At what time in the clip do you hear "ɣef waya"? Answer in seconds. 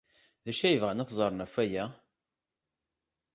1.43-1.85